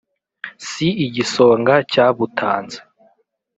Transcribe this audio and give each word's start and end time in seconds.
si 0.69 0.87
igisonga 1.05 1.73
cyabutanze 1.91 2.79